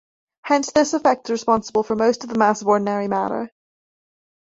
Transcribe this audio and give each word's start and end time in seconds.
Hence 0.41 0.71
this 0.71 0.95
effect 0.95 1.27
is 1.27 1.31
responsible 1.33 1.83
for 1.83 1.95
most 1.95 2.23
of 2.23 2.31
the 2.31 2.37
mass 2.39 2.63
of 2.63 2.67
ordinary 2.67 3.07
matter. 3.07 3.51